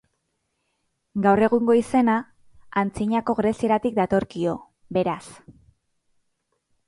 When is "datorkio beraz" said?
4.01-5.23